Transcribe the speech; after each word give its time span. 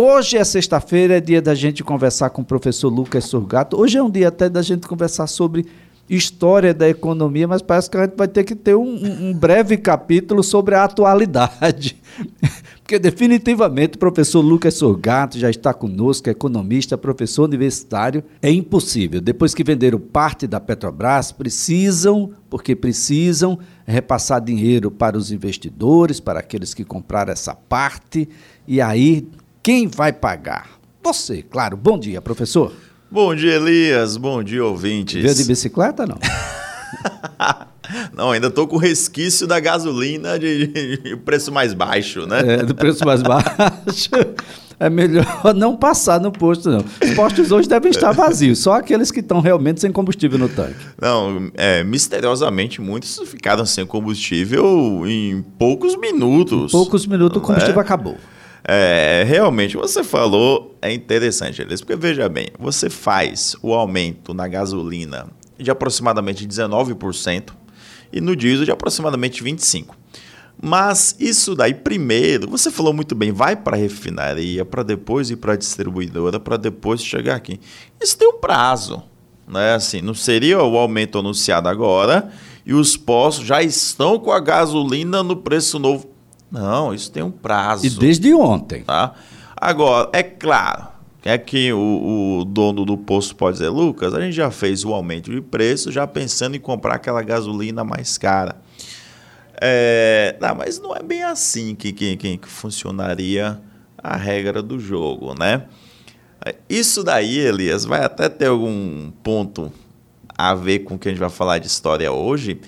Hoje 0.00 0.36
é 0.36 0.44
sexta-feira, 0.44 1.16
é 1.16 1.20
dia 1.20 1.42
da 1.42 1.56
gente 1.56 1.82
conversar 1.82 2.30
com 2.30 2.40
o 2.40 2.44
professor 2.44 2.88
Lucas 2.88 3.24
Surgato. 3.24 3.76
Hoje 3.76 3.98
é 3.98 4.02
um 4.02 4.08
dia 4.08 4.28
até 4.28 4.48
da 4.48 4.62
gente 4.62 4.86
conversar 4.86 5.26
sobre 5.26 5.66
história 6.08 6.72
da 6.72 6.88
economia, 6.88 7.48
mas 7.48 7.62
parece 7.62 7.90
que 7.90 7.96
a 7.96 8.04
gente 8.04 8.14
vai 8.16 8.28
ter 8.28 8.44
que 8.44 8.54
ter 8.54 8.76
um, 8.76 8.94
um 9.20 9.34
breve 9.34 9.76
capítulo 9.76 10.44
sobre 10.44 10.76
a 10.76 10.84
atualidade. 10.84 12.00
Porque 12.80 12.96
definitivamente 12.96 13.96
o 13.96 13.98
professor 13.98 14.40
Lucas 14.40 14.74
Sorgato 14.74 15.36
já 15.36 15.50
está 15.50 15.74
conosco, 15.74 16.28
é 16.28 16.32
economista, 16.32 16.96
professor 16.96 17.42
universitário. 17.42 18.22
É 18.40 18.52
impossível. 18.52 19.20
Depois 19.20 19.52
que 19.52 19.64
venderam 19.64 19.98
parte 19.98 20.46
da 20.46 20.60
Petrobras, 20.60 21.32
precisam, 21.32 22.30
porque 22.48 22.76
precisam, 22.76 23.58
repassar 23.84 24.40
dinheiro 24.40 24.92
para 24.92 25.18
os 25.18 25.32
investidores, 25.32 26.20
para 26.20 26.38
aqueles 26.38 26.72
que 26.72 26.84
compraram 26.84 27.32
essa 27.32 27.52
parte. 27.52 28.28
E 28.66 28.80
aí, 28.80 29.28
quem 29.68 29.86
vai 29.86 30.14
pagar? 30.14 30.66
Você, 31.04 31.42
claro. 31.42 31.76
Bom 31.76 31.98
dia, 31.98 32.22
professor. 32.22 32.72
Bom 33.10 33.34
dia, 33.34 33.56
Elias. 33.56 34.16
Bom 34.16 34.42
dia, 34.42 34.64
ouvintes. 34.64 35.22
Veio 35.22 35.34
de 35.34 35.44
bicicleta, 35.44 36.06
não? 36.06 36.16
não, 38.16 38.30
ainda 38.30 38.46
estou 38.46 38.66
com 38.66 38.78
resquício 38.78 39.46
da 39.46 39.60
gasolina 39.60 40.38
de, 40.38 40.68
de, 40.96 41.16
preço 41.18 41.52
mais 41.52 41.74
baixo, 41.74 42.26
né? 42.26 42.54
É, 42.54 42.56
do 42.62 42.74
preço 42.74 43.04
mais 43.04 43.20
baixo. 43.20 44.08
É 44.80 44.88
melhor 44.88 45.26
não 45.56 45.76
passar 45.76 46.20
no 46.20 46.30
posto, 46.30 46.70
não. 46.70 46.84
Os 47.02 47.10
postos 47.16 47.50
hoje 47.50 47.68
devem 47.68 47.90
estar 47.90 48.12
vazios, 48.12 48.60
só 48.60 48.74
aqueles 48.74 49.10
que 49.10 49.18
estão 49.18 49.40
realmente 49.40 49.80
sem 49.80 49.90
combustível 49.90 50.38
no 50.38 50.48
tanque. 50.48 50.76
Não, 51.02 51.50
é, 51.54 51.82
misteriosamente, 51.82 52.80
muitos 52.80 53.20
ficaram 53.26 53.66
sem 53.66 53.84
combustível 53.84 55.02
em 55.04 55.42
poucos 55.58 55.96
minutos. 55.96 56.72
Em 56.72 56.76
poucos 56.76 57.08
minutos 57.08 57.38
o 57.38 57.40
combustível 57.40 57.80
é? 57.80 57.82
acabou. 57.82 58.16
É, 58.70 59.24
realmente, 59.26 59.78
você 59.78 60.04
falou, 60.04 60.76
é 60.82 60.92
interessante, 60.92 61.62
Elias, 61.62 61.80
porque 61.80 61.96
veja 61.96 62.28
bem, 62.28 62.48
você 62.58 62.90
faz 62.90 63.56
o 63.62 63.72
aumento 63.72 64.34
na 64.34 64.46
gasolina 64.46 65.26
de 65.58 65.70
aproximadamente 65.70 66.46
19% 66.46 67.54
e 68.12 68.20
no 68.20 68.36
diesel 68.36 68.66
de 68.66 68.70
aproximadamente 68.70 69.42
25%. 69.42 69.86
Mas 70.60 71.16
isso 71.18 71.54
daí, 71.54 71.72
primeiro, 71.72 72.50
você 72.50 72.70
falou 72.70 72.92
muito 72.92 73.14
bem, 73.14 73.32
vai 73.32 73.56
para 73.56 73.74
a 73.74 73.80
refinaria, 73.80 74.66
para 74.66 74.82
depois 74.82 75.30
ir 75.30 75.36
para 75.36 75.54
a 75.54 75.56
distribuidora, 75.56 76.38
para 76.38 76.58
depois 76.58 77.02
chegar 77.02 77.36
aqui. 77.36 77.58
Isso 77.98 78.18
tem 78.18 78.28
um 78.28 78.38
prazo. 78.38 79.02
Né? 79.46 79.72
Assim, 79.72 80.02
não 80.02 80.12
seria 80.12 80.62
o 80.62 80.76
aumento 80.76 81.18
anunciado 81.18 81.70
agora 81.70 82.30
e 82.66 82.74
os 82.74 82.98
postos 82.98 83.46
já 83.46 83.62
estão 83.62 84.18
com 84.18 84.30
a 84.30 84.40
gasolina 84.40 85.22
no 85.22 85.36
preço 85.36 85.78
novo 85.78 86.17
não, 86.50 86.94
isso 86.94 87.10
tem 87.10 87.22
um 87.22 87.30
prazo. 87.30 87.86
E 87.86 87.90
desde 87.90 88.32
ontem. 88.34 88.82
Tá? 88.84 89.14
Agora, 89.56 90.08
é 90.12 90.22
claro, 90.22 90.88
é 91.24 91.36
que 91.36 91.72
o, 91.72 92.40
o, 92.40 92.44
dono 92.44 92.84
do 92.84 92.96
posto 92.96 93.34
pode 93.36 93.58
dizer, 93.58 93.68
Lucas, 93.68 94.14
a 94.14 94.20
gente 94.20 94.34
já 94.34 94.50
fez 94.50 94.84
o 94.84 94.94
aumento 94.94 95.30
de 95.30 95.40
preço, 95.40 95.92
já 95.92 96.06
pensando 96.06 96.56
em 96.56 96.60
comprar 96.60 96.94
aquela 96.94 97.22
gasolina 97.22 97.84
mais 97.84 98.16
cara. 98.16 98.56
É, 99.60 100.36
não, 100.40 100.54
mas 100.54 100.78
não 100.78 100.94
é 100.94 101.02
bem 101.02 101.24
assim 101.24 101.74
que, 101.74 101.92
que, 101.92 102.16
que 102.16 102.38
funcionaria 102.48 103.60
a 103.96 104.16
regra 104.16 104.62
do 104.62 104.78
jogo, 104.78 105.34
né? 105.38 105.64
Isso 106.68 107.02
daí, 107.02 107.36
Elias, 107.38 107.84
vai 107.84 108.04
até 108.04 108.28
ter 108.28 108.46
algum 108.46 109.10
ponto 109.22 109.72
a 110.36 110.54
ver 110.54 110.80
com 110.80 110.94
o 110.94 110.98
que 110.98 111.08
a 111.08 111.10
gente 111.10 111.18
vai 111.18 111.28
falar 111.28 111.58
de 111.58 111.66
história 111.66 112.12
hoje, 112.12 112.60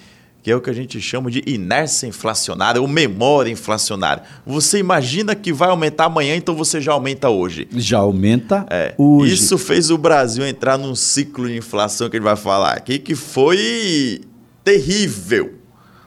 que 0.42 0.50
é 0.50 0.56
o 0.56 0.60
que 0.60 0.70
a 0.70 0.72
gente 0.72 1.00
chama 1.00 1.30
de 1.30 1.42
inércia 1.46 2.06
inflacionária 2.06 2.80
ou 2.80 2.88
memória 2.88 3.50
inflacionária. 3.50 4.22
Você 4.46 4.78
imagina 4.78 5.34
que 5.34 5.52
vai 5.52 5.68
aumentar 5.68 6.06
amanhã, 6.06 6.34
então 6.34 6.54
você 6.54 6.80
já 6.80 6.92
aumenta 6.92 7.28
hoje. 7.28 7.68
Já 7.72 7.98
aumenta 7.98 8.66
é, 8.70 8.94
hoje. 8.96 9.34
Isso 9.34 9.58
fez 9.58 9.90
o 9.90 9.98
Brasil 9.98 10.46
entrar 10.46 10.78
num 10.78 10.94
ciclo 10.94 11.46
de 11.46 11.56
inflação 11.56 12.08
que 12.08 12.16
a 12.16 12.18
gente 12.18 12.24
vai 12.24 12.36
falar 12.36 12.72
aqui, 12.72 12.98
que 12.98 13.14
foi 13.14 14.22
terrível. 14.64 15.54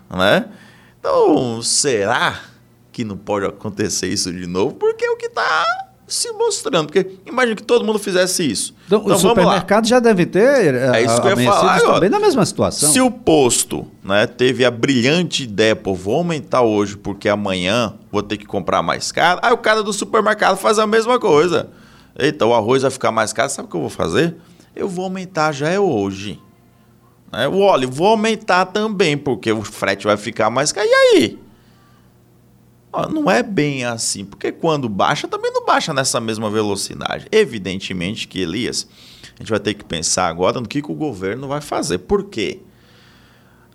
Né? 0.10 0.46
Então, 1.00 1.62
será 1.62 2.40
que 2.92 3.04
não 3.04 3.18
pode 3.18 3.46
acontecer 3.46 4.08
isso 4.08 4.32
de 4.32 4.48
novo? 4.48 4.76
Porque 4.76 5.06
é 5.06 5.10
o 5.12 5.18
que 5.18 5.28
está 5.28 5.83
se 6.08 6.32
mostrando. 6.34 6.88
Porque 6.88 7.18
imagina 7.26 7.56
que 7.56 7.64
todo 7.64 7.86
mundo 7.86 8.00
fizesse 8.00 8.50
isso. 8.50 8.76
Então, 8.86 9.02
então 9.02 9.16
o 9.16 9.20
supermercado 9.20 9.88
já 9.88 10.00
deve 10.00 10.26
ter 10.26 10.76
é 10.76 11.04
isso 11.04 11.22
que 11.22 11.28
eu 11.28 11.40
ia 11.40 11.52
falar 11.52 11.80
também 11.80 12.10
na 12.10 12.20
mesma 12.20 12.46
situação. 12.46 12.92
Se 12.92 13.02
o 13.02 13.10
posto 13.10 13.88
né, 14.04 14.28
teve 14.28 14.66
a 14.66 14.72
brilhante 14.72 15.44
ideia, 15.44 15.76
pô, 15.76 15.94
vou 15.94 16.16
aumentar 16.16 16.62
hoje 16.62 16.98
porque 16.98 17.30
amanhã 17.30 17.94
vou 18.12 18.22
ter 18.22 18.38
que 18.38 18.46
comprar 18.46 18.82
mais 18.82 19.12
caro, 19.12 19.40
aí 19.44 19.54
o 19.54 19.58
cara 19.58 19.82
do 19.82 19.94
supermercado 19.94 20.58
faz 20.58 20.78
a 20.80 20.88
mesma 20.88 21.20
coisa. 21.20 21.70
Eita, 22.18 22.46
o 22.46 22.54
arroz 22.54 22.84
vai 22.84 22.92
ficar 22.92 23.12
mais 23.12 23.34
caro, 23.34 23.50
sabe 23.50 23.68
o 23.68 23.72
que 23.72 23.76
eu 23.76 23.82
vou 23.82 23.90
fazer? 23.90 24.36
Eu 24.76 24.88
vou 24.88 25.06
aumentar 25.06 25.52
já 25.52 25.70
é 25.70 25.80
hoje. 25.80 26.40
Né? 27.32 27.48
O 27.48 27.60
óleo, 27.60 27.90
vou 27.92 28.08
aumentar 28.08 28.66
também, 28.68 29.18
porque 29.18 29.52
o 29.52 29.64
frete 29.64 30.06
vai 30.06 30.16
ficar 30.18 30.50
mais 30.52 30.72
caro. 30.72 30.88
E 30.88 30.94
aí? 30.94 31.43
Não 33.12 33.30
é 33.30 33.42
bem 33.42 33.84
assim, 33.84 34.24
porque 34.24 34.52
quando 34.52 34.88
baixa, 34.88 35.28
também 35.28 35.52
não 35.52 35.66
baixa 35.66 35.94
nessa 35.94 36.20
mesma 36.20 36.50
velocidade. 36.50 37.28
Evidentemente 37.32 38.28
que, 38.28 38.40
Elias, 38.40 38.88
a 39.36 39.42
gente 39.42 39.50
vai 39.50 39.60
ter 39.60 39.74
que 39.74 39.84
pensar 39.84 40.28
agora 40.28 40.62
no 40.62 40.68
que, 40.68 40.82
que 40.82 40.92
o 40.92 40.96
governo 40.96 41.48
vai 41.48 41.60
fazer. 41.60 42.00
Por 42.00 42.26
quê? 42.26 42.62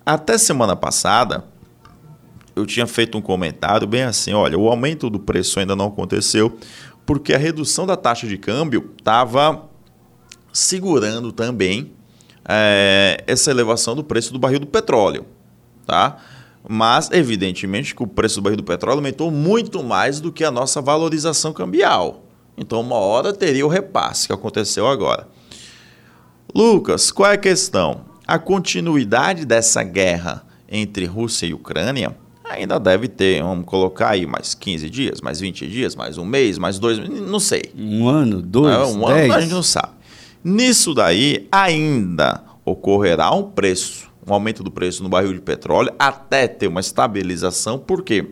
Até 0.07 0.39
semana 0.39 0.77
passada, 0.77 1.45
eu 2.55 2.65
tinha 2.65 2.87
feito 2.87 3.19
um 3.19 3.21
comentário 3.21 3.87
bem 3.87 4.03
assim: 4.03 4.33
olha, 4.33 4.57
o 4.57 4.69
aumento 4.69 5.11
do 5.11 5.19
preço 5.19 5.59
ainda 5.59 5.75
não 5.75 5.87
aconteceu, 5.87 6.57
porque 7.05 7.35
a 7.35 7.39
redução 7.39 7.87
da 7.87 7.97
taxa 7.97 8.27
de 8.27 8.39
câmbio 8.39 8.93
estava 8.99 9.69
segurando 10.53 11.33
também 11.33 11.93
é, 12.49 13.23
essa 13.27 13.51
elevação 13.51 13.95
do 13.95 14.05
preço 14.05 14.33
do 14.33 14.39
barril 14.39 14.61
do 14.61 14.67
petróleo. 14.67 15.27
Tá? 15.87 16.19
Mas, 16.67 17.11
evidentemente, 17.11 17.95
que 17.95 18.03
o 18.03 18.07
preço 18.07 18.37
do 18.37 18.43
barril 18.43 18.57
do 18.57 18.65
petróleo 18.65 18.99
aumentou 18.99 19.31
muito 19.31 19.83
mais 19.83 20.21
do 20.21 20.33
que 20.33 20.45
a 20.45 20.51
nossa 20.51 20.81
valorização 20.81 21.53
cambial. 21.53 22.25
Então, 22.57 22.81
uma 22.81 22.97
hora 22.97 23.33
teria 23.33 23.65
o 23.65 23.69
repasse 23.69 24.27
que 24.27 24.33
aconteceu 24.33 24.87
agora. 24.87 25.29
Lucas, 26.55 27.11
qual 27.11 27.31
é 27.31 27.35
a 27.35 27.39
questão? 27.39 28.03
A 28.27 28.39
continuidade 28.39 29.45
dessa 29.45 29.83
guerra 29.83 30.45
entre 30.69 31.05
Rússia 31.07 31.47
e 31.47 31.55
Ucrânia 31.55 32.17
ainda 32.45 32.81
deve 32.81 33.09
ter, 33.09 33.43
vamos 33.43 33.67
colocar 33.67 34.11
aí, 34.11 34.27
mais 34.27 34.55
15 34.55 34.91
dias, 34.91 35.21
mais 35.21 35.39
20 35.41 35.69
dias, 35.69 35.95
mais 35.95 36.19
um 36.19 36.25
mês, 36.25 36.59
mais 36.59 36.79
dois, 36.79 36.99
não 36.99 37.39
sei. 37.39 37.63
Um 37.77 38.09
ano, 38.09 38.41
dois, 38.43 38.75
é, 38.75 38.85
um 38.85 39.07
dez. 39.07 39.25
ano, 39.25 39.35
a 39.35 39.41
gente 39.41 39.53
não 39.53 39.63
sabe. 39.63 39.93
Nisso 40.43 40.95
daí, 40.95 41.47
ainda 41.53 42.43
ocorrerá 42.65 43.31
um 43.33 43.43
preço 43.43 44.08
um 44.29 44.35
aumento 44.35 44.63
do 44.63 44.71
preço 44.71 45.03
no 45.03 45.09
barril 45.09 45.33
de 45.33 45.41
petróleo 45.41 45.93
até 45.99 46.47
ter 46.47 46.67
uma 46.67 46.81
estabilização. 46.81 47.79
Por 47.79 48.03
quê? 48.03 48.31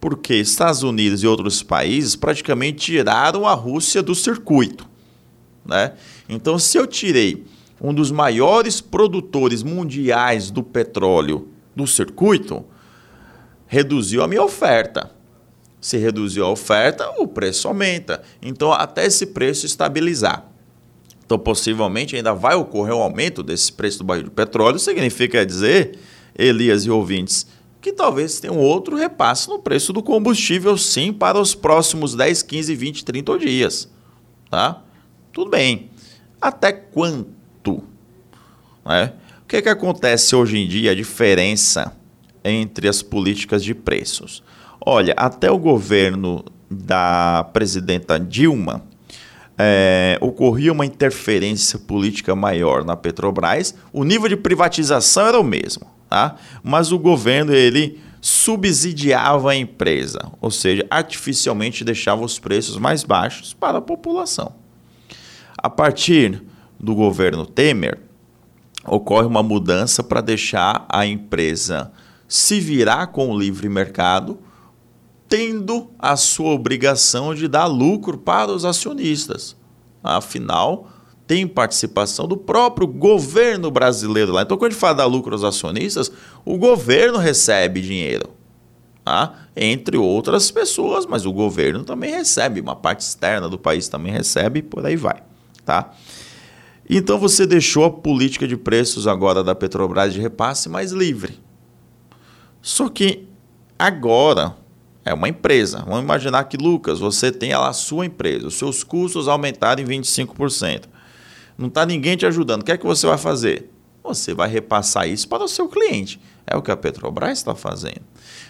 Porque 0.00 0.34
Estados 0.34 0.82
Unidos 0.82 1.22
e 1.22 1.26
outros 1.26 1.62
países 1.62 2.14
praticamente 2.14 2.92
tiraram 2.92 3.46
a 3.46 3.54
Rússia 3.54 4.02
do 4.02 4.14
circuito. 4.14 4.86
Né? 5.64 5.92
Então, 6.28 6.58
se 6.58 6.76
eu 6.76 6.86
tirei 6.86 7.44
um 7.80 7.92
dos 7.92 8.10
maiores 8.10 8.80
produtores 8.80 9.62
mundiais 9.62 10.50
do 10.50 10.62
petróleo 10.62 11.48
do 11.74 11.86
circuito, 11.86 12.64
reduziu 13.66 14.22
a 14.22 14.28
minha 14.28 14.42
oferta. 14.42 15.10
Se 15.80 15.98
reduziu 15.98 16.44
a 16.44 16.50
oferta, 16.50 17.10
o 17.18 17.26
preço 17.26 17.68
aumenta. 17.68 18.22
Então, 18.40 18.72
até 18.72 19.06
esse 19.06 19.26
preço 19.26 19.66
estabilizar. 19.66 20.53
Então, 21.24 21.38
possivelmente 21.38 22.16
ainda 22.16 22.34
vai 22.34 22.54
ocorrer 22.54 22.94
um 22.94 23.02
aumento 23.02 23.42
desse 23.42 23.72
preço 23.72 23.98
do 23.98 24.04
barril 24.04 24.24
de 24.24 24.30
petróleo. 24.30 24.78
Significa 24.78 25.44
dizer, 25.44 25.98
Elias 26.36 26.84
e 26.84 26.90
ouvintes, 26.90 27.46
que 27.80 27.92
talvez 27.92 28.40
tenha 28.40 28.52
um 28.52 28.58
outro 28.58 28.96
repasse 28.96 29.48
no 29.48 29.58
preço 29.58 29.92
do 29.92 30.02
combustível, 30.02 30.76
sim, 30.76 31.12
para 31.12 31.38
os 31.38 31.54
próximos 31.54 32.14
10, 32.14 32.42
15, 32.42 32.74
20, 32.74 33.04
30 33.04 33.38
dias. 33.38 33.90
Tá? 34.50 34.82
Tudo 35.32 35.50
bem. 35.50 35.90
Até 36.40 36.72
quanto? 36.72 37.82
Né? 38.84 39.12
O 39.42 39.46
que, 39.46 39.56
é 39.56 39.62
que 39.62 39.68
acontece 39.68 40.34
hoje 40.34 40.58
em 40.58 40.68
dia, 40.68 40.92
a 40.92 40.94
diferença 40.94 41.94
entre 42.42 42.88
as 42.88 43.02
políticas 43.02 43.62
de 43.62 43.74
preços? 43.74 44.42
Olha, 44.80 45.14
até 45.16 45.50
o 45.50 45.58
governo 45.58 46.44
da 46.70 47.48
presidenta 47.52 48.18
Dilma, 48.18 48.82
é, 49.58 50.18
ocorria 50.20 50.72
uma 50.72 50.86
interferência 50.86 51.78
política 51.78 52.34
maior 52.34 52.84
na 52.84 52.96
Petrobras, 52.96 53.74
o 53.92 54.04
nível 54.04 54.28
de 54.28 54.36
privatização 54.36 55.26
era 55.26 55.40
o 55.40 55.44
mesmo, 55.44 55.86
tá? 56.08 56.36
mas 56.62 56.92
o 56.92 56.98
governo 56.98 57.52
ele 57.52 58.00
subsidiava 58.20 59.50
a 59.50 59.56
empresa, 59.56 60.32
ou 60.40 60.50
seja, 60.50 60.86
artificialmente 60.90 61.84
deixava 61.84 62.24
os 62.24 62.38
preços 62.38 62.78
mais 62.78 63.04
baixos 63.04 63.52
para 63.52 63.78
a 63.78 63.82
população. 63.82 64.54
A 65.56 65.68
partir 65.68 66.42
do 66.80 66.94
governo 66.94 67.46
Temer, 67.46 67.98
ocorre 68.86 69.26
uma 69.26 69.42
mudança 69.42 70.02
para 70.02 70.20
deixar 70.20 70.86
a 70.88 71.06
empresa 71.06 71.92
se 72.26 72.60
virar 72.60 73.08
com 73.08 73.30
o 73.30 73.38
livre 73.38 73.68
mercado 73.68 74.38
tendo 75.34 75.90
a 75.98 76.14
sua 76.14 76.52
obrigação 76.52 77.34
de 77.34 77.48
dar 77.48 77.66
lucro 77.66 78.16
para 78.16 78.52
os 78.52 78.64
acionistas. 78.64 79.56
Afinal, 80.00 80.88
tem 81.26 81.44
participação 81.44 82.28
do 82.28 82.36
próprio 82.36 82.86
governo 82.86 83.68
brasileiro 83.68 84.30
lá. 84.30 84.42
Então, 84.42 84.56
quando 84.56 84.68
a 84.68 84.70
gente 84.70 84.80
fala 84.80 84.94
dar 84.94 85.06
lucro 85.06 85.34
aos 85.34 85.42
acionistas, 85.42 86.12
o 86.44 86.56
governo 86.56 87.18
recebe 87.18 87.80
dinheiro. 87.80 88.30
Tá? 89.04 89.48
Entre 89.56 89.96
outras 89.96 90.52
pessoas, 90.52 91.04
mas 91.04 91.26
o 91.26 91.32
governo 91.32 91.82
também 91.82 92.12
recebe, 92.12 92.60
uma 92.60 92.76
parte 92.76 93.00
externa 93.00 93.48
do 93.48 93.58
país 93.58 93.88
também 93.88 94.12
recebe, 94.12 94.62
por 94.62 94.86
aí 94.86 94.94
vai. 94.94 95.20
Tá? 95.64 95.90
Então 96.88 97.18
você 97.18 97.44
deixou 97.44 97.84
a 97.84 97.90
política 97.90 98.46
de 98.46 98.56
preços 98.56 99.08
agora 99.08 99.42
da 99.42 99.52
Petrobras 99.52 100.14
de 100.14 100.20
repasse 100.20 100.68
mais 100.68 100.92
livre. 100.92 101.40
Só 102.62 102.88
que 102.88 103.26
agora 103.76 104.62
é 105.04 105.12
uma 105.12 105.28
empresa. 105.28 105.84
Vamos 105.86 106.02
imaginar 106.02 106.44
que, 106.44 106.56
Lucas, 106.56 106.98
você 106.98 107.30
tem 107.30 107.52
a 107.52 107.72
sua 107.72 108.06
empresa, 108.06 108.46
os 108.46 108.54
seus 108.54 108.82
custos 108.82 109.28
aumentaram 109.28 109.82
em 109.82 109.86
25%. 109.86 110.84
Não 111.56 111.68
está 111.68 111.84
ninguém 111.84 112.16
te 112.16 112.26
ajudando. 112.26 112.62
O 112.62 112.64
que 112.64 112.72
é 112.72 112.76
que 112.76 112.86
você 112.86 113.06
vai 113.06 113.18
fazer? 113.18 113.70
Você 114.02 114.34
vai 114.34 114.48
repassar 114.48 115.08
isso 115.08 115.28
para 115.28 115.44
o 115.44 115.48
seu 115.48 115.68
cliente. 115.68 116.20
É 116.46 116.56
o 116.56 116.62
que 116.62 116.70
a 116.70 116.76
Petrobras 116.76 117.38
está 117.38 117.54
fazendo. 117.54 118.02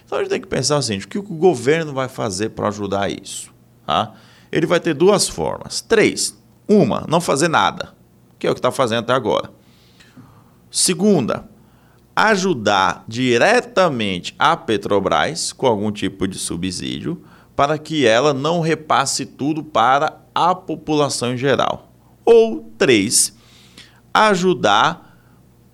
Então 0.05 0.19
a 0.19 0.23
gente 0.23 0.31
tem 0.31 0.41
que 0.41 0.49
pensar 0.49 0.77
assim: 0.77 0.97
o 0.99 1.09
que 1.09 1.19
o 1.19 1.23
governo 1.23 1.93
vai 1.93 2.09
fazer 2.09 2.51
para 2.51 2.69
ajudar 2.69 3.11
isso? 3.11 3.53
Tá? 3.87 4.15
Ele 4.51 4.67
vai 4.67 4.81
ter 4.81 4.95
duas 4.95 5.29
formas. 5.29 5.81
Três. 5.81 6.37
Uma, 6.67 7.05
não 7.09 7.21
fazer 7.21 7.49
nada, 7.49 7.95
que 8.39 8.47
é 8.47 8.51
o 8.51 8.55
que 8.55 8.59
está 8.59 8.73
fazendo 8.73 9.01
até 9.01 9.13
agora. 9.13 9.51
Segunda, 10.71 11.49
ajudar 12.15 13.05
diretamente 13.09 14.35
a 14.39 14.57
Petrobras 14.57 15.53
com 15.53 15.67
algum 15.67 15.91
tipo 15.91 16.29
de 16.29 16.39
subsídio 16.39 17.23
para 17.57 17.79
que 17.79 18.07
ela 18.07 18.33
não 18.33 18.61
repasse 18.61 19.27
tudo 19.27 19.63
para 19.63 20.21
a 20.35 20.55
população 20.55 21.35
em 21.35 21.37
geral. 21.37 21.93
Ou 22.25 22.73
três, 22.79 23.37
ajudar 24.13 25.19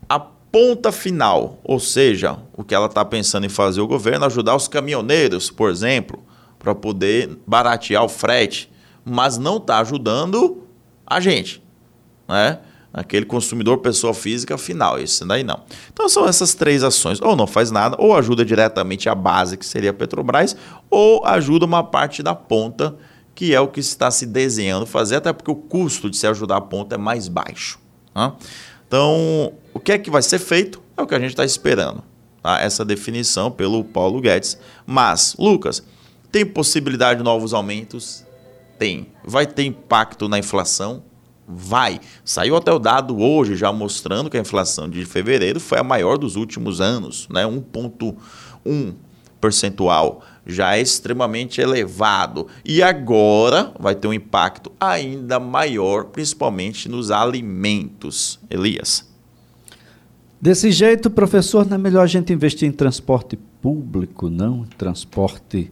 a 0.07 0.19
ponta 0.19 0.91
final, 0.91 1.59
ou 1.63 1.79
seja, 1.79 2.37
o 2.53 2.63
que 2.63 2.75
ela 2.75 2.87
está 2.87 3.03
pensando 3.05 3.45
em 3.45 3.49
fazer 3.49 3.81
o 3.81 3.87
governo, 3.87 4.25
ajudar 4.25 4.55
os 4.55 4.67
caminhoneiros, 4.67 5.49
por 5.49 5.69
exemplo, 5.69 6.23
para 6.59 6.75
poder 6.75 7.37
baratear 7.47 8.03
o 8.03 8.09
frete, 8.09 8.71
mas 9.03 9.37
não 9.37 9.57
está 9.57 9.79
ajudando 9.79 10.63
a 11.05 11.19
gente, 11.19 11.63
né? 12.27 12.59
Aquele 12.93 13.25
consumidor 13.25 13.77
pessoa 13.77 14.13
física 14.13 14.57
final, 14.57 14.99
esse 14.99 15.25
daí 15.25 15.43
não. 15.43 15.61
Então 15.93 16.09
são 16.09 16.27
essas 16.27 16.53
três 16.53 16.83
ações, 16.83 17.21
ou 17.21 17.35
não 17.35 17.47
faz 17.47 17.71
nada, 17.71 17.95
ou 17.97 18.15
ajuda 18.15 18.43
diretamente 18.43 19.07
a 19.07 19.15
base, 19.15 19.55
que 19.55 19.65
seria 19.65 19.91
a 19.91 19.93
Petrobras, 19.93 20.57
ou 20.89 21.25
ajuda 21.25 21.65
uma 21.65 21.83
parte 21.83 22.21
da 22.21 22.35
ponta 22.35 22.97
que 23.33 23.55
é 23.55 23.59
o 23.59 23.67
que 23.67 23.79
está 23.79 24.11
se 24.11 24.25
desenhando 24.25 24.85
fazer, 24.85 25.15
até 25.15 25.33
porque 25.33 25.49
o 25.49 25.55
custo 25.55 26.09
de 26.09 26.17
se 26.17 26.27
ajudar 26.27 26.57
a 26.57 26.61
ponta 26.61 26.95
é 26.95 26.97
mais 26.97 27.27
baixo. 27.27 27.79
Tá? 28.13 28.35
Então, 28.87 29.53
o 29.73 29.79
que 29.79 29.91
é 29.91 29.97
que 29.97 30.11
vai 30.11 30.21
ser 30.21 30.37
feito 30.37 30.81
é 30.97 31.01
o 31.01 31.07
que 31.07 31.15
a 31.15 31.19
gente 31.19 31.31
está 31.31 31.45
esperando. 31.45 32.03
Tá? 32.43 32.59
Essa 32.59 32.83
definição 32.83 33.49
pelo 33.49 33.83
Paulo 33.83 34.19
Guedes. 34.19 34.57
Mas, 34.85 35.35
Lucas, 35.39 35.83
tem 36.31 36.45
possibilidade 36.45 37.19
de 37.19 37.23
novos 37.23 37.53
aumentos? 37.53 38.25
Tem. 38.77 39.07
Vai 39.23 39.47
ter 39.47 39.63
impacto 39.63 40.27
na 40.27 40.37
inflação? 40.37 41.03
Vai. 41.55 41.99
Saiu 42.23 42.55
até 42.55 42.71
o 42.71 42.79
dado 42.79 43.19
hoje 43.19 43.55
já 43.55 43.71
mostrando 43.71 44.29
que 44.29 44.37
a 44.37 44.41
inflação 44.41 44.89
de 44.89 45.05
fevereiro 45.05 45.59
foi 45.59 45.79
a 45.79 45.83
maior 45.83 46.17
dos 46.17 46.35
últimos 46.35 46.81
anos, 46.81 47.27
né? 47.29 47.43
1,1 47.43 48.93
percentual 49.39 50.23
já 50.45 50.75
é 50.75 50.81
extremamente 50.81 51.61
elevado. 51.61 52.47
E 52.65 52.81
agora 52.81 53.73
vai 53.79 53.95
ter 53.95 54.07
um 54.07 54.13
impacto 54.13 54.71
ainda 54.79 55.39
maior, 55.39 56.05
principalmente 56.05 56.89
nos 56.89 57.11
alimentos. 57.11 58.39
Elias. 58.49 59.09
Desse 60.39 60.71
jeito, 60.71 61.09
professor, 61.09 61.67
não 61.67 61.75
é 61.75 61.77
melhor 61.77 62.03
a 62.03 62.07
gente 62.07 62.33
investir 62.33 62.67
em 62.67 62.71
transporte 62.71 63.37
público, 63.61 64.29
não 64.29 64.65
transporte 64.77 65.71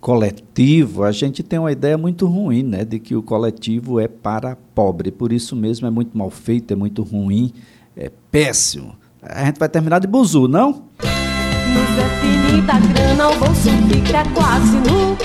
coletivo. 0.00 1.04
A 1.04 1.12
gente 1.12 1.42
tem 1.42 1.58
uma 1.58 1.72
ideia 1.72 1.98
muito 1.98 2.26
ruim, 2.26 2.62
né, 2.62 2.84
de 2.84 2.98
que 2.98 3.14
o 3.14 3.22
coletivo 3.22 3.98
é 4.00 4.08
para 4.08 4.56
pobre. 4.74 5.10
Por 5.10 5.32
isso 5.32 5.54
mesmo 5.56 5.86
é 5.86 5.90
muito 5.90 6.16
mal 6.16 6.30
feito, 6.30 6.72
é 6.72 6.76
muito 6.76 7.02
ruim, 7.02 7.52
é 7.96 8.10
péssimo. 8.30 8.94
A 9.22 9.44
gente 9.46 9.58
vai 9.58 9.68
terminar 9.68 9.98
de 9.98 10.06
buzu, 10.06 10.46
não? 10.48 10.84
Nos 11.02 11.98
é 11.98 12.08
finita 12.20 12.78
grana, 12.78 13.28
o 13.28 13.38
bolso 13.38 13.70
fica 13.88 14.24
quase 14.34 14.76
nu. 14.76 15.16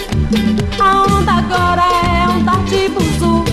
A 0.79 1.03
onda 1.03 1.31
agora 1.31 1.83
é 2.05 2.27
onda 2.27 2.51
de 2.63 2.89
buzu. 2.89 3.43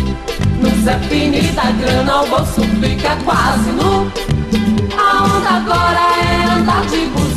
Nos 0.60 0.86
é 0.86 0.98
finita 1.08 1.70
grana, 1.72 2.22
o 2.22 2.26
bolso 2.26 2.62
fica 2.80 3.16
quase 3.24 3.70
nu. 3.72 4.10
A 4.98 5.24
onda 5.24 5.50
agora 5.50 6.00
é 6.18 6.60
andar 6.60 6.86
de 6.86 7.06
buzu. 7.06 7.29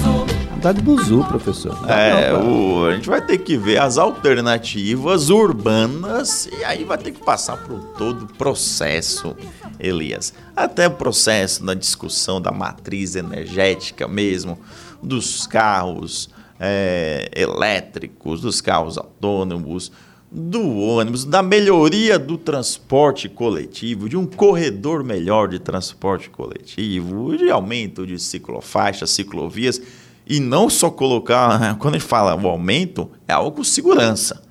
De 0.72 0.82
buzu, 0.82 1.26
professor. 1.26 1.78
É, 1.90 2.34
o, 2.34 2.86
a 2.86 2.96
gente 2.96 3.10
vai 3.10 3.20
ter 3.20 3.40
que 3.40 3.58
ver 3.58 3.80
as 3.80 3.98
alternativas 3.98 5.30
urbanas 5.30 6.46
e 6.46 6.64
aí 6.64 6.86
vai 6.86 6.98
ter 6.98 7.12
que 7.12 7.22
passar 7.22 7.58
por 7.58 7.80
todo 7.98 8.24
o 8.24 8.28
processo, 8.28 9.36
Elias. 9.78 10.34
Até 10.56 10.88
o 10.88 10.92
processo 10.92 11.66
da 11.66 11.74
discussão 11.74 12.40
da 12.40 12.52
matriz 12.52 13.16
energética 13.18 14.08
mesmo 14.08 14.58
dos 15.02 15.46
carros 15.46 16.30
é, 16.58 17.30
elétricos, 17.36 18.40
dos 18.40 18.62
carros 18.62 18.98
autônomos, 18.98 19.92
do 20.32 20.78
ônibus, 20.80 21.26
da 21.26 21.44
melhoria 21.44 22.18
do 22.18 22.38
transporte 22.38 23.28
coletivo, 23.28 24.08
de 24.08 24.18
um 24.18 24.26
corredor 24.26 25.04
melhor 25.04 25.48
de 25.48 25.60
transporte 25.60 26.30
coletivo, 26.30 27.38
de 27.38 27.52
aumento 27.52 28.08
de 28.08 28.18
ciclofaixas, 28.18 29.12
ciclovias, 29.12 29.80
e 30.26 30.40
não 30.40 30.70
só 30.70 30.90
colocar, 30.90 31.78
quando 31.78 31.96
a 31.96 31.98
gente 31.98 32.08
fala 32.08 32.36
o 32.36 32.48
aumento, 32.48 33.10
é 33.28 33.34
algo 33.34 33.58
com 33.58 33.64
segurança. 33.64 34.42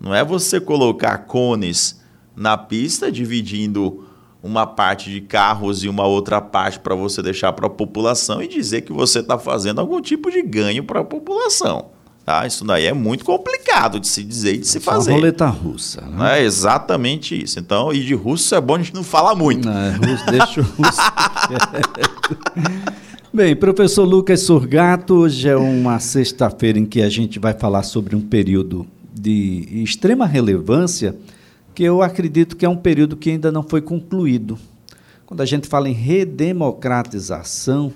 Não 0.00 0.14
é 0.14 0.24
você 0.24 0.60
colocar 0.60 1.18
cones 1.18 2.00
na 2.36 2.56
pista 2.56 3.10
dividindo 3.10 4.04
uma 4.40 4.64
parte 4.66 5.10
de 5.10 5.20
carros 5.20 5.82
e 5.82 5.88
uma 5.88 6.06
outra 6.06 6.40
parte 6.40 6.78
para 6.78 6.94
você 6.94 7.20
deixar 7.20 7.52
para 7.52 7.66
a 7.66 7.70
população 7.70 8.40
e 8.40 8.46
dizer 8.46 8.82
que 8.82 8.92
você 8.92 9.18
está 9.18 9.36
fazendo 9.36 9.80
algum 9.80 10.00
tipo 10.00 10.30
de 10.30 10.40
ganho 10.42 10.84
para 10.84 11.00
a 11.00 11.04
população. 11.04 11.86
Tá? 12.24 12.46
Isso 12.46 12.64
daí 12.64 12.86
é 12.86 12.92
muito 12.92 13.24
complicado 13.24 13.98
de 13.98 14.06
se 14.06 14.22
dizer 14.22 14.54
e 14.54 14.58
de 14.58 14.68
se 14.68 14.78
fazer. 14.78 15.10
Uma 15.10 15.18
roleta 15.18 15.46
russa. 15.46 16.02
Né? 16.02 16.40
É 16.40 16.44
exatamente 16.44 17.42
isso. 17.42 17.58
Então, 17.58 17.92
e 17.92 18.04
de 18.04 18.14
russo 18.14 18.54
é 18.54 18.60
bom 18.60 18.74
a 18.74 18.78
gente 18.78 18.94
não 18.94 19.02
falar 19.02 19.34
muito. 19.34 19.66
Não, 19.66 19.76
é 19.76 19.92
russo, 19.92 20.26
deixa 20.26 20.60
o 20.60 20.64
russo. 20.64 21.00
Bem, 23.30 23.54
professor 23.54 24.04
Lucas 24.04 24.40
Surgato, 24.40 25.16
hoje 25.16 25.46
é 25.46 25.54
uma 25.54 26.00
sexta-feira 26.00 26.78
em 26.78 26.86
que 26.86 27.02
a 27.02 27.10
gente 27.10 27.38
vai 27.38 27.52
falar 27.52 27.82
sobre 27.82 28.16
um 28.16 28.22
período 28.22 28.86
de 29.12 29.68
extrema 29.82 30.24
relevância 30.24 31.14
que 31.74 31.84
eu 31.84 32.02
acredito 32.02 32.56
que 32.56 32.64
é 32.64 32.68
um 32.68 32.76
período 32.76 33.18
que 33.18 33.28
ainda 33.28 33.52
não 33.52 33.62
foi 33.62 33.82
concluído. 33.82 34.58
Quando 35.26 35.42
a 35.42 35.44
gente 35.44 35.68
fala 35.68 35.90
em 35.90 35.92
redemocratização, 35.92 37.92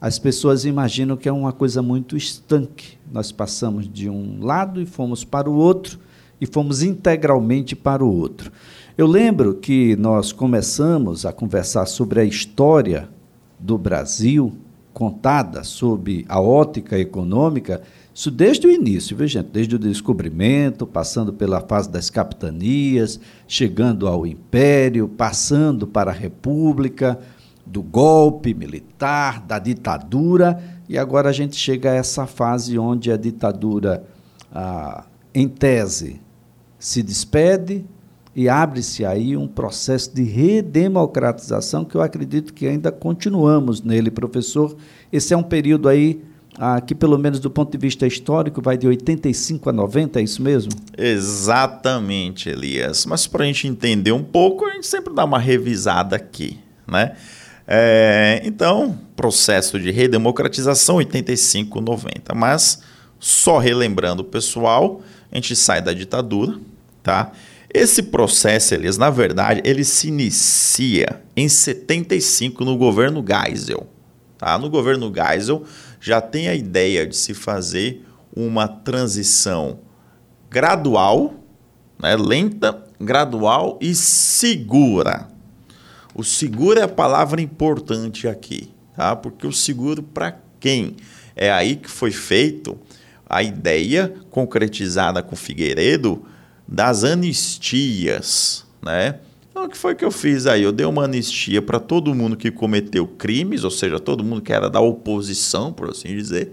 as 0.00 0.20
pessoas 0.20 0.64
imaginam 0.64 1.16
que 1.16 1.28
é 1.28 1.32
uma 1.32 1.52
coisa 1.52 1.82
muito 1.82 2.16
estanque. 2.16 2.96
Nós 3.12 3.32
passamos 3.32 3.92
de 3.92 4.08
um 4.08 4.38
lado 4.40 4.80
e 4.80 4.86
fomos 4.86 5.24
para 5.24 5.50
o 5.50 5.54
outro, 5.54 5.98
e 6.40 6.46
fomos 6.46 6.80
integralmente 6.80 7.74
para 7.74 8.04
o 8.04 8.16
outro. 8.16 8.52
Eu 8.96 9.08
lembro 9.08 9.56
que 9.56 9.96
nós 9.96 10.30
começamos 10.30 11.26
a 11.26 11.32
conversar 11.32 11.86
sobre 11.86 12.20
a 12.20 12.24
história 12.24 13.08
do 13.60 13.76
Brasil, 13.76 14.52
contada 14.92 15.62
sob 15.62 16.24
a 16.28 16.40
ótica 16.40 16.98
econômica, 16.98 17.82
isso 18.12 18.30
desde 18.30 18.66
o 18.66 18.70
início, 18.70 19.16
viu, 19.16 19.26
gente? 19.26 19.48
Desde 19.52 19.76
o 19.76 19.78
descobrimento, 19.78 20.86
passando 20.86 21.32
pela 21.32 21.60
fase 21.60 21.88
das 21.88 22.10
capitanias, 22.10 23.20
chegando 23.46 24.08
ao 24.08 24.26
império, 24.26 25.08
passando 25.08 25.86
para 25.86 26.10
a 26.10 26.14
república, 26.14 27.18
do 27.64 27.82
golpe 27.82 28.52
militar, 28.52 29.40
da 29.40 29.58
ditadura, 29.58 30.60
e 30.88 30.98
agora 30.98 31.28
a 31.28 31.32
gente 31.32 31.54
chega 31.54 31.92
a 31.92 31.94
essa 31.94 32.26
fase 32.26 32.76
onde 32.76 33.12
a 33.12 33.16
ditadura, 33.16 34.04
ah, 34.52 35.04
em 35.32 35.46
tese, 35.46 36.20
se 36.80 37.00
despede 37.00 37.84
e 38.34 38.48
abre-se 38.48 39.04
aí 39.04 39.36
um 39.36 39.48
processo 39.48 40.14
de 40.14 40.22
redemocratização 40.22 41.84
que 41.84 41.96
eu 41.96 42.02
acredito 42.02 42.54
que 42.54 42.66
ainda 42.66 42.92
continuamos 42.92 43.82
nele, 43.82 44.10
professor. 44.10 44.76
Esse 45.12 45.34
é 45.34 45.36
um 45.36 45.42
período 45.42 45.88
aí 45.88 46.22
aqui 46.58 46.94
pelo 46.94 47.18
menos 47.18 47.40
do 47.40 47.50
ponto 47.50 47.72
de 47.72 47.78
vista 47.78 48.06
histórico, 48.06 48.60
vai 48.60 48.76
de 48.76 48.86
85 48.86 49.70
a 49.70 49.72
90, 49.72 50.20
é 50.20 50.22
isso 50.22 50.42
mesmo? 50.42 50.72
Exatamente, 50.96 52.48
Elias. 52.48 53.06
Mas 53.06 53.26
para 53.26 53.44
a 53.44 53.46
gente 53.46 53.66
entender 53.66 54.12
um 54.12 54.22
pouco, 54.22 54.66
a 54.66 54.72
gente 54.72 54.86
sempre 54.86 55.14
dá 55.14 55.24
uma 55.24 55.38
revisada 55.38 56.16
aqui, 56.16 56.58
né? 56.86 57.12
É, 57.66 58.42
então, 58.44 58.98
processo 59.14 59.78
de 59.78 59.90
redemocratização 59.90 60.96
85, 60.96 61.80
90. 61.80 62.34
Mas 62.34 62.82
Só 63.20 63.58
relembrando 63.58 64.22
o 64.22 64.24
pessoal, 64.24 65.02
a 65.30 65.34
gente 65.36 65.54
sai 65.54 65.82
da 65.82 65.92
ditadura, 65.92 66.58
tá? 67.02 67.32
Esse 67.72 68.02
processo, 68.02 68.74
Elias, 68.74 68.98
na 68.98 69.10
verdade, 69.10 69.62
ele 69.64 69.84
se 69.84 70.08
inicia 70.08 71.22
em 71.36 71.48
75 71.48 72.64
no 72.64 72.76
governo 72.76 73.24
Geisel. 73.26 73.86
Tá? 74.36 74.58
No 74.58 74.68
governo 74.68 75.12
Geisel 75.14 75.64
já 76.00 76.20
tem 76.20 76.48
a 76.48 76.54
ideia 76.54 77.06
de 77.06 77.16
se 77.16 77.32
fazer 77.32 78.04
uma 78.34 78.66
transição 78.66 79.78
gradual, 80.50 81.34
né, 82.00 82.16
lenta, 82.16 82.84
gradual 83.00 83.78
e 83.80 83.94
segura. 83.94 85.28
O 86.12 86.24
seguro 86.24 86.80
é 86.80 86.82
a 86.82 86.88
palavra 86.88 87.40
importante 87.40 88.26
aqui, 88.26 88.70
tá? 88.96 89.14
Porque 89.14 89.46
o 89.46 89.52
seguro 89.52 90.02
para 90.02 90.36
quem? 90.58 90.96
É 91.36 91.52
aí 91.52 91.76
que 91.76 91.88
foi 91.90 92.10
feito 92.10 92.76
a 93.28 93.42
ideia 93.42 94.12
concretizada 94.28 95.22
com 95.22 95.36
Figueiredo 95.36 96.24
das 96.70 97.02
anistias, 97.02 98.64
né? 98.80 99.18
Então, 99.50 99.64
o 99.64 99.68
que 99.68 99.76
foi 99.76 99.96
que 99.96 100.04
eu 100.04 100.12
fiz 100.12 100.46
aí? 100.46 100.62
Eu 100.62 100.70
dei 100.70 100.86
uma 100.86 101.04
anistia 101.04 101.60
para 101.60 101.80
todo 101.80 102.14
mundo 102.14 102.36
que 102.36 102.52
cometeu 102.52 103.08
crimes, 103.08 103.64
ou 103.64 103.70
seja, 103.70 103.98
todo 103.98 104.22
mundo 104.22 104.40
que 104.40 104.52
era 104.52 104.70
da 104.70 104.78
oposição, 104.78 105.72
por 105.72 105.90
assim 105.90 106.16
dizer. 106.16 106.52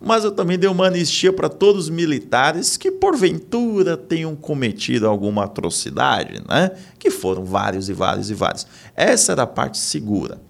Mas 0.00 0.22
eu 0.22 0.30
também 0.30 0.56
dei 0.56 0.70
uma 0.70 0.86
anistia 0.86 1.32
para 1.32 1.48
todos 1.48 1.84
os 1.84 1.90
militares 1.90 2.76
que, 2.76 2.92
porventura, 2.92 3.96
tenham 3.96 4.36
cometido 4.36 5.08
alguma 5.08 5.44
atrocidade, 5.44 6.40
né? 6.48 6.70
Que 6.96 7.10
foram 7.10 7.44
vários 7.44 7.88
e 7.88 7.92
vários 7.92 8.30
e 8.30 8.34
vários. 8.34 8.64
Essa 8.94 9.32
era 9.32 9.42
a 9.42 9.46
parte 9.46 9.78
segura. 9.78 10.40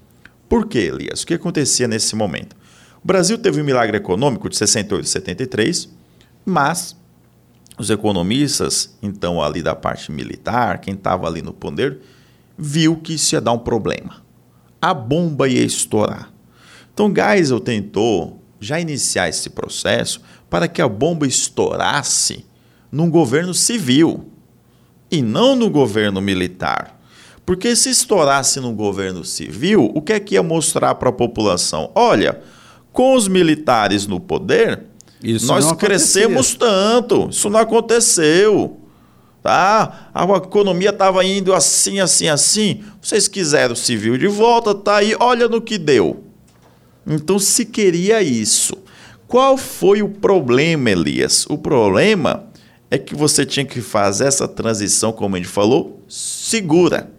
Por 0.50 0.66
quê, 0.66 0.80
Elias? 0.80 1.22
O 1.22 1.26
que 1.26 1.32
acontecia 1.32 1.88
nesse 1.88 2.14
momento? 2.14 2.54
O 3.02 3.06
Brasil 3.06 3.38
teve 3.38 3.62
um 3.62 3.64
milagre 3.64 3.96
econômico 3.96 4.50
de 4.50 4.56
68 4.58 5.04
e 5.06 5.08
73, 5.08 5.88
mas 6.44 6.94
os 7.78 7.90
economistas, 7.90 8.96
então 9.00 9.40
ali 9.40 9.62
da 9.62 9.74
parte 9.74 10.10
militar, 10.10 10.80
quem 10.80 10.94
estava 10.94 11.26
ali 11.26 11.40
no 11.40 11.52
poder, 11.52 12.00
viu 12.56 12.96
que 12.96 13.14
isso 13.14 13.34
ia 13.34 13.40
dar 13.40 13.52
um 13.52 13.58
problema. 13.58 14.22
A 14.80 14.92
bomba 14.92 15.48
ia 15.48 15.62
estourar. 15.62 16.32
Então 16.92 17.12
Geisel 17.14 17.60
tentou 17.60 18.42
já 18.60 18.80
iniciar 18.80 19.28
esse 19.28 19.50
processo 19.50 20.20
para 20.50 20.66
que 20.66 20.82
a 20.82 20.88
bomba 20.88 21.26
estourasse 21.26 22.44
num 22.90 23.08
governo 23.08 23.54
civil 23.54 24.28
e 25.10 25.22
não 25.22 25.54
no 25.54 25.70
governo 25.70 26.20
militar. 26.20 26.98
Porque 27.46 27.74
se 27.76 27.90
estourasse 27.90 28.60
no 28.60 28.72
governo 28.72 29.24
civil, 29.24 29.90
o 29.94 30.02
que 30.02 30.12
é 30.12 30.20
que 30.20 30.34
ia 30.34 30.42
mostrar 30.42 30.96
para 30.96 31.08
a 31.08 31.12
população? 31.12 31.90
Olha, 31.94 32.42
com 32.92 33.14
os 33.14 33.28
militares 33.28 34.06
no 34.06 34.20
poder, 34.20 34.82
isso 35.22 35.46
nós 35.46 35.72
crescemos 35.72 36.54
tanto, 36.54 37.28
isso 37.30 37.50
não 37.50 37.60
aconteceu. 37.60 38.78
Tá? 39.42 40.10
A 40.12 40.24
economia 40.36 40.90
estava 40.90 41.24
indo 41.24 41.54
assim, 41.54 42.00
assim, 42.00 42.28
assim. 42.28 42.82
Vocês 43.00 43.28
quiseram 43.28 43.72
o 43.72 43.76
civil 43.76 44.18
de 44.18 44.28
volta, 44.28 44.74
tá 44.74 44.96
aí, 44.96 45.16
olha 45.18 45.48
no 45.48 45.60
que 45.60 45.78
deu. 45.78 46.24
Então 47.06 47.38
se 47.38 47.64
queria 47.64 48.20
isso. 48.22 48.74
Qual 49.26 49.56
foi 49.56 50.02
o 50.02 50.08
problema, 50.08 50.90
Elias? 50.90 51.46
O 51.48 51.56
problema 51.56 52.44
é 52.90 52.98
que 52.98 53.14
você 53.14 53.44
tinha 53.44 53.64
que 53.64 53.80
fazer 53.80 54.24
essa 54.26 54.48
transição, 54.48 55.12
como 55.12 55.36
a 55.36 55.38
gente 55.38 55.48
falou, 55.48 56.02
segura. 56.08 57.10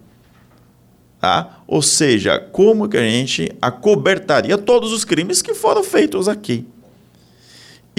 Tá? 1.20 1.62
Ou 1.68 1.82
seja, 1.82 2.40
como 2.40 2.88
que 2.88 2.98
a 2.98 3.02
gente 3.02 3.52
acobertaria 3.62 4.58
todos 4.58 4.92
os 4.92 5.04
crimes 5.04 5.42
que 5.42 5.54
foram 5.54 5.84
feitos 5.84 6.28
aqui. 6.28 6.66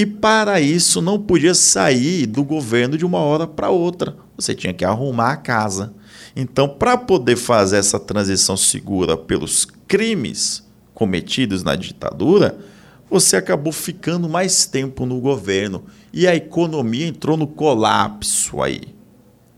E 0.01 0.07
para 0.07 0.63
isso 0.63 1.03
não 1.03 1.21
podia 1.21 1.53
sair 1.53 2.25
do 2.25 2.43
governo 2.43 2.97
de 2.97 3.05
uma 3.05 3.19
hora 3.19 3.47
para 3.47 3.69
outra. 3.69 4.17
Você 4.35 4.55
tinha 4.55 4.73
que 4.73 4.83
arrumar 4.83 5.33
a 5.33 5.37
casa. 5.37 5.93
Então, 6.35 6.67
para 6.67 6.97
poder 6.97 7.37
fazer 7.37 7.77
essa 7.77 8.01
transição 8.01 8.57
segura 8.57 9.15
pelos 9.15 9.67
crimes 9.87 10.67
cometidos 10.95 11.63
na 11.63 11.77
ditadura, 11.77 12.57
você 13.11 13.37
acabou 13.37 13.75
ficando 13.75 14.27
mais 14.27 14.65
tempo 14.65 15.05
no 15.05 15.21
governo 15.21 15.85
e 16.15 16.27
a 16.27 16.35
economia 16.35 17.07
entrou 17.07 17.37
no 17.37 17.47
colapso 17.47 18.63
aí. 18.63 18.95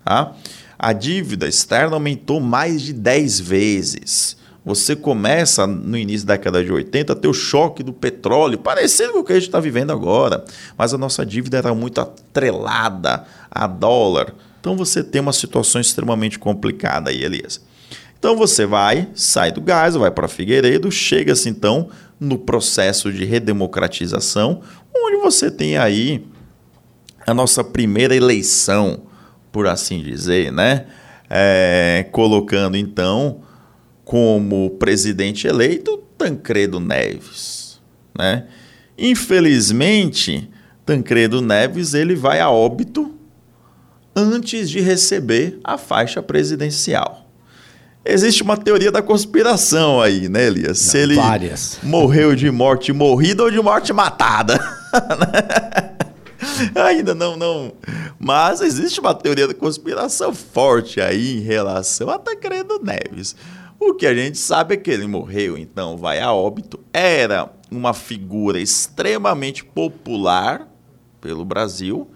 Tá? 0.05 0.35
a 0.77 0.93
dívida 0.93 1.47
externa 1.47 1.95
aumentou 1.95 2.41
mais 2.41 2.83
de 2.83 2.93
10 2.93 3.39
vezes. 3.39 4.37
Você 4.65 4.95
começa 4.95 5.67
no 5.67 5.97
início 5.97 6.27
da 6.27 6.35
década 6.35 6.65
de 6.65 6.73
80 6.73 7.13
a 7.13 7.17
ter 7.17 7.27
o 7.27 7.35
choque 7.35 7.83
do 7.83 7.93
petróleo, 7.93 8.59
parecido 8.59 9.13
com 9.13 9.19
o 9.19 9.25
que 9.25 9.33
a 9.33 9.35
gente 9.35 9.49
está 9.49 9.59
vivendo 9.59 9.91
agora. 9.91 10.45
Mas 10.79 10.95
a 10.95 10.99
nossa 10.99 11.27
dívida 11.27 11.59
era 11.59 11.75
muito 11.75 12.01
atrelada 12.01 13.25
a 13.51 13.67
dólar. 13.67 14.33
Então 14.61 14.77
você 14.77 15.03
tem 15.03 15.21
uma 15.21 15.33
situação 15.33 15.81
extremamente 15.81 16.39
complicada 16.39 17.11
aí, 17.11 17.25
Elias. 17.25 17.61
Então 18.17 18.37
você 18.37 18.65
vai, 18.65 19.09
sai 19.17 19.51
do 19.51 19.61
gás, 19.61 19.97
vai 19.97 20.13
para 20.13 20.29
Figueiredo, 20.29 20.93
chega-se 20.93 21.49
então 21.49 21.89
no 22.21 22.39
processo 22.39 23.13
de 23.13 23.25
redemocratização, 23.25 24.61
onde 24.95 25.17
você 25.17 25.51
tem 25.51 25.77
aí 25.77 26.25
a 27.27 27.35
nossa 27.35 27.65
primeira 27.65 28.15
eleição 28.15 29.03
por 29.51 29.67
assim 29.67 30.01
dizer, 30.01 30.53
né? 30.53 30.87
É, 31.29 32.07
colocando 32.13 32.77
então 32.77 33.41
como 34.05 34.71
presidente 34.79 35.47
eleito 35.47 35.99
Tancredo 36.19 36.79
Neves, 36.81 37.81
né? 38.17 38.47
Infelizmente, 38.97 40.49
Tancredo 40.85 41.41
Neves 41.41 41.95
ele 41.95 42.15
vai 42.15 42.41
a 42.41 42.51
óbito 42.51 43.15
antes 44.15 44.69
de 44.69 44.81
receber 44.81 45.59
a 45.65 45.79
faixa 45.79 46.23
presidencial. 46.23 47.23
Existe 48.05 48.43
uma 48.43 48.57
teoria 48.57 48.91
da 48.91 49.01
conspiração 49.01 50.01
aí, 50.01 50.29
né, 50.29 50.47
Elias? 50.47 50.79
Se 50.79 50.99
ele 50.99 51.15
várias. 51.15 51.79
morreu 51.83 52.35
de 52.35 52.51
morte 52.51 52.93
morrida 52.93 53.45
ou 53.45 53.51
de 53.51 53.61
morte 53.61 53.93
matada. 53.93 54.59
Ainda 56.75 57.15
não, 57.15 57.37
não. 57.37 57.73
Mas 58.19 58.61
existe 58.61 58.99
uma 58.99 59.15
teoria 59.15 59.47
da 59.47 59.55
conspiração 59.55 60.35
forte 60.35 61.01
aí 61.01 61.39
em 61.39 61.41
relação 61.41 62.11
a 62.11 62.19
Tancredo 62.19 62.81
Neves. 62.83 63.37
O 63.85 63.95
que 63.95 64.07
a 64.07 64.15
gente 64.15 64.39
sabe 64.39 64.75
é 64.75 64.77
que 64.77 64.93
ele 64.93 65.09
morreu, 65.09 65.59
então 65.59 65.97
vai 65.97 66.21
a 66.21 66.33
óbito. 66.33 66.79
Era 66.93 67.53
uma 67.69 67.93
figura 67.93 68.61
extremamente 68.61 69.65
popular 69.65 70.69
pelo 71.21 71.45
Brasil. 71.45 72.09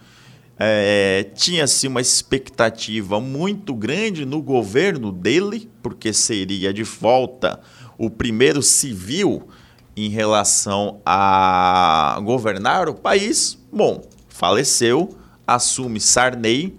É, 0.57 1.29
Tinha-se 1.35 1.89
uma 1.89 2.01
expectativa 2.01 3.21
muito 3.21 3.75
grande 3.75 4.25
no 4.25 4.41
governo 4.41 5.11
dele, 5.11 5.69
porque 5.83 6.13
seria 6.13 6.73
de 6.73 6.85
volta 6.85 7.61
o 7.99 8.09
primeiro 8.09 8.63
civil 8.63 9.49
em 9.97 10.09
relação 10.09 11.01
a 11.05 12.17
governar 12.23 12.89
o 12.89 12.95
país. 12.95 13.59
Bom, 13.73 14.03
faleceu, 14.29 15.19
assume 15.45 15.99
Sarney, 15.99 16.79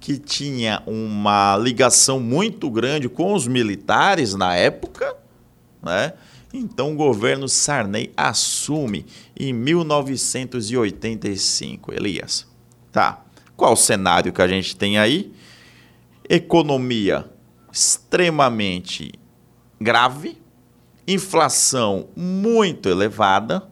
que 0.00 0.18
tinha 0.18 0.82
uma 0.86 1.56
ligação 1.56 2.20
muito 2.20 2.70
grande 2.70 3.08
com 3.08 3.34
os 3.34 3.46
militares 3.46 4.34
na 4.34 4.54
época, 4.54 5.16
né? 5.82 6.12
Então 6.52 6.92
o 6.92 6.96
governo 6.96 7.48
Sarney 7.48 8.12
assume 8.16 9.06
em 9.38 9.52
1985, 9.52 11.92
Elias. 11.92 12.46
Tá. 12.90 13.22
Qual 13.56 13.72
o 13.72 13.76
cenário 13.76 14.32
que 14.32 14.40
a 14.40 14.48
gente 14.48 14.76
tem 14.76 14.98
aí? 14.98 15.32
Economia 16.28 17.26
extremamente 17.72 19.12
grave, 19.80 20.36
inflação 21.06 22.08
muito 22.16 22.88
elevada, 22.88 23.68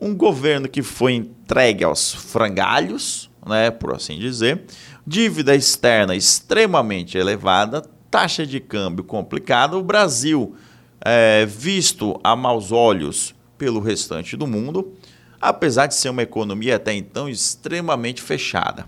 um 0.00 0.14
governo 0.14 0.68
que 0.68 0.82
foi 0.82 1.14
entregue 1.14 1.82
aos 1.84 2.12
frangalhos, 2.12 3.27
né, 3.46 3.70
por 3.70 3.94
assim 3.94 4.18
dizer, 4.18 4.64
dívida 5.06 5.54
externa 5.54 6.14
extremamente 6.14 7.16
elevada, 7.16 7.82
taxa 8.10 8.46
de 8.46 8.60
câmbio 8.60 9.04
complicada, 9.04 9.76
o 9.76 9.82
Brasil 9.82 10.56
é, 11.00 11.46
visto 11.46 12.18
a 12.22 12.34
maus 12.34 12.72
olhos 12.72 13.34
pelo 13.56 13.80
restante 13.80 14.36
do 14.36 14.46
mundo, 14.46 14.92
apesar 15.40 15.86
de 15.86 15.94
ser 15.94 16.10
uma 16.10 16.22
economia 16.22 16.76
até 16.76 16.94
então 16.94 17.28
extremamente 17.28 18.22
fechada. 18.22 18.86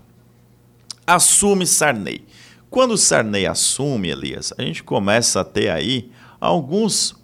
Assume 1.06 1.66
Sarney. 1.66 2.24
Quando 2.68 2.96
Sarney 2.96 3.46
assume, 3.46 4.10
Elias, 4.10 4.52
a 4.56 4.62
gente 4.62 4.82
começa 4.84 5.40
a 5.40 5.44
ter 5.44 5.70
aí 5.70 6.10
alguns 6.40 7.16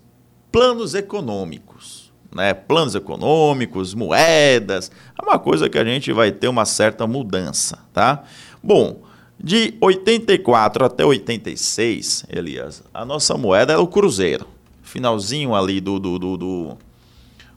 planos 0.51 0.95
econômicos 0.95 2.06
né, 2.37 2.53
planos 2.55 2.95
econômicos, 2.95 3.95
moedas, 3.95 4.91
é 5.19 5.25
uma 5.25 5.39
coisa 5.39 5.69
que 5.69 5.79
a 5.79 5.85
gente 5.85 6.13
vai 6.13 6.31
ter 6.31 6.49
uma 6.49 6.67
certa 6.67 7.07
mudança, 7.07 7.79
tá? 7.93 8.23
Bom, 8.63 9.03
de 9.43 9.75
84 9.81 10.85
até 10.85 11.05
86, 11.05 12.27
Elias, 12.29 12.83
a 12.93 13.05
nossa 13.05 13.37
moeda 13.37 13.73
era 13.73 13.83
o 13.83 13.89
cruzeiro. 13.89 14.47
Finalzinho 14.83 15.55
ali 15.55 15.81
do, 15.81 15.99
do, 15.99 16.19
do, 16.19 16.37
do, 16.37 16.79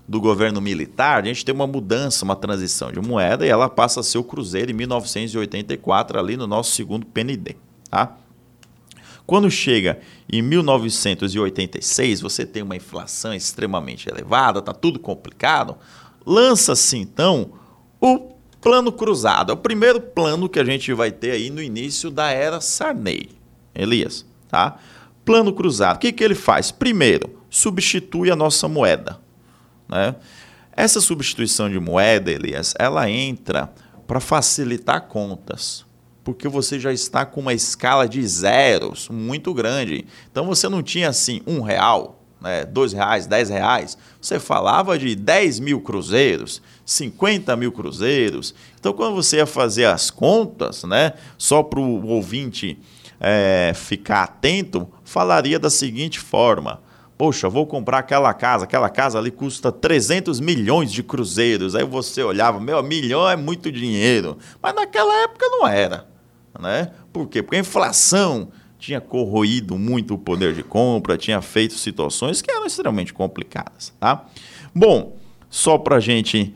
do 0.07 0.21
governo 0.21 0.61
militar, 0.61 1.21
a 1.21 1.25
gente 1.25 1.43
tem 1.43 1.53
uma 1.53 1.67
mudança, 1.67 2.25
uma 2.25 2.35
transição 2.35 2.91
de 2.91 2.99
moeda 2.99 3.45
e 3.45 3.49
ela 3.49 3.69
passa 3.69 3.99
a 3.99 4.03
ser 4.03 4.17
o 4.17 4.23
cruzeiro 4.23 4.71
em 4.71 4.73
1984 4.73 6.17
ali 6.17 6.35
no 6.35 6.47
nosso 6.47 6.71
segundo 6.71 7.05
PND, 7.05 7.55
tá? 7.89 8.17
Quando 9.29 9.51
chega 9.51 9.99
em 10.27 10.41
1986, 10.41 12.19
você 12.19 12.47
tem 12.47 12.63
uma 12.63 12.75
inflação 12.75 13.31
extremamente 13.31 14.09
elevada, 14.09 14.59
tá 14.59 14.73
tudo 14.73 14.97
complicado. 14.97 15.77
Lança-se 16.25 16.97
então 16.97 17.51
o 18.01 18.31
plano 18.59 18.91
cruzado. 18.91 19.51
É 19.51 19.53
o 19.53 19.57
primeiro 19.57 20.01
plano 20.01 20.49
que 20.49 20.59
a 20.59 20.63
gente 20.63 20.91
vai 20.93 21.11
ter 21.11 21.29
aí 21.29 21.51
no 21.51 21.61
início 21.61 22.09
da 22.09 22.31
era 22.31 22.59
Sarney. 22.59 23.29
Elias, 23.75 24.25
tá? 24.47 24.79
Plano 25.23 25.53
cruzado. 25.53 25.97
O 25.97 25.99
que, 25.99 26.11
que 26.11 26.23
ele 26.23 26.33
faz? 26.33 26.71
Primeiro, 26.71 27.39
substitui 27.51 28.31
a 28.31 28.35
nossa 28.35 28.67
moeda. 28.67 29.19
Né? 29.87 30.15
Essa 30.71 30.99
substituição 30.99 31.69
de 31.69 31.79
moeda, 31.79 32.31
Elias, 32.31 32.73
ela 32.79 33.07
entra 33.07 33.71
para 34.07 34.19
facilitar 34.19 35.01
contas 35.01 35.85
porque 36.29 36.47
você 36.47 36.79
já 36.79 36.93
está 36.93 37.25
com 37.25 37.41
uma 37.41 37.55
escala 37.55 38.07
de 38.07 38.25
zeros 38.27 39.09
muito 39.09 39.51
grande. 39.51 40.05
Então 40.31 40.45
você 40.45 40.69
não 40.69 40.83
tinha 40.83 41.09
assim 41.09 41.41
um 41.47 41.59
real, 41.59 42.23
né, 42.39 42.65
dois 42.65 42.93
reais, 42.93 43.25
dez 43.25 43.49
reais. 43.49 43.97
Você 44.21 44.39
falava 44.39 44.95
de 44.95 45.15
10 45.15 45.59
mil 45.59 45.81
cruzeiros, 45.81 46.61
50 46.85 47.55
mil 47.55 47.71
cruzeiros. 47.71 48.53
Então 48.79 48.93
quando 48.93 49.15
você 49.15 49.37
ia 49.37 49.47
fazer 49.47 49.85
as 49.85 50.11
contas, 50.11 50.83
né, 50.83 51.13
só 51.35 51.63
para 51.63 51.79
o 51.79 52.05
ouvinte 52.05 52.77
é, 53.19 53.71
ficar 53.73 54.23
atento, 54.23 54.87
falaria 55.03 55.57
da 55.57 55.71
seguinte 55.71 56.19
forma. 56.19 56.79
Poxa, 57.17 57.49
vou 57.49 57.65
comprar 57.65 57.97
aquela 57.97 58.33
casa, 58.35 58.65
aquela 58.65 58.87
casa 58.87 59.17
ali 59.17 59.31
custa 59.31 59.71
300 59.71 60.39
milhões 60.39 60.91
de 60.91 61.01
cruzeiros. 61.01 61.75
Aí 61.75 61.83
você 61.83 62.21
olhava, 62.21 62.59
meu, 62.59 62.81
milhão 62.83 63.27
é 63.27 63.35
muito 63.35 63.71
dinheiro. 63.71 64.37
Mas 64.61 64.75
naquela 64.75 65.23
época 65.23 65.45
não 65.49 65.67
era. 65.67 66.08
Né? 66.57 66.91
Por 67.11 67.27
quê? 67.27 67.43
Porque 67.43 67.57
a 67.57 67.59
inflação 67.59 68.49
tinha 68.79 69.01
corroído 69.01 69.77
muito 69.77 70.13
o 70.13 70.17
poder 70.17 70.53
de 70.53 70.63
compra, 70.63 71.17
tinha 71.17 71.41
feito 71.41 71.73
situações 71.73 72.41
que 72.41 72.49
eram 72.49 72.65
extremamente 72.65 73.13
complicadas. 73.13 73.93
Tá? 73.99 74.25
Bom, 74.73 75.17
só 75.49 75.77
para 75.77 75.97
a 75.97 75.99
gente 75.99 76.55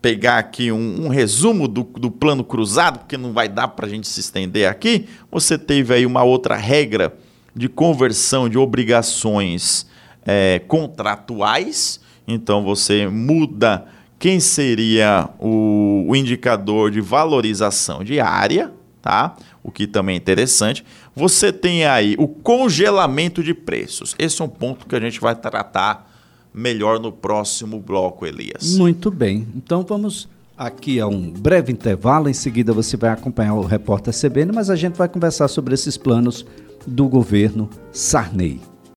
pegar 0.00 0.38
aqui 0.38 0.72
um, 0.72 1.06
um 1.06 1.08
resumo 1.08 1.68
do, 1.68 1.82
do, 1.82 2.10
plano 2.10 2.44
cruzado, 2.44 3.00
porque 3.00 3.16
não 3.16 3.32
vai 3.32 3.48
dar 3.48 3.68
para 3.68 3.86
a 3.86 3.88
gente 3.88 4.06
se 4.06 4.20
estender 4.20 4.68
aqui, 4.68 5.06
você 5.30 5.58
teve 5.58 5.92
aí 5.92 6.06
uma 6.06 6.22
outra 6.22 6.56
regra 6.56 7.14
de 7.54 7.68
conversão 7.68 8.48
de 8.48 8.56
obrigações 8.56 9.86
é, 10.24 10.60
contratuais, 10.60 12.00
então 12.26 12.62
você 12.62 13.08
muda 13.08 13.86
quem 14.18 14.40
seria 14.40 15.28
o, 15.38 16.06
o 16.08 16.16
indicador 16.16 16.90
de 16.90 17.00
valorização 17.00 18.04
diária, 18.04 18.72
tá? 19.08 19.36
O 19.64 19.70
que 19.70 19.86
também 19.86 20.16
é 20.16 20.18
interessante. 20.18 20.84
Você 21.16 21.50
tem 21.50 21.86
aí 21.86 22.14
o 22.18 22.28
congelamento 22.28 23.42
de 23.42 23.54
preços. 23.54 24.14
Esse 24.18 24.42
é 24.42 24.44
um 24.44 24.48
ponto 24.50 24.86
que 24.86 24.94
a 24.94 25.00
gente 25.00 25.18
vai 25.18 25.34
tratar 25.34 26.12
melhor 26.52 27.00
no 27.00 27.10
próximo 27.10 27.80
bloco, 27.80 28.26
Elias. 28.26 28.76
Muito 28.76 29.10
bem. 29.10 29.48
Então 29.56 29.82
vamos 29.82 30.28
aqui 30.58 31.00
a 31.00 31.06
um 31.06 31.30
breve 31.30 31.72
intervalo. 31.72 32.28
Em 32.28 32.34
seguida 32.34 32.74
você 32.74 32.98
vai 32.98 33.08
acompanhar 33.08 33.54
o 33.54 33.64
repórter 33.64 34.12
CBN, 34.12 34.52
mas 34.52 34.68
a 34.68 34.76
gente 34.76 34.96
vai 34.96 35.08
conversar 35.08 35.48
sobre 35.48 35.72
esses 35.72 35.96
planos 35.96 36.44
do 36.86 37.08
governo 37.08 37.70
Sarney. 37.90 38.60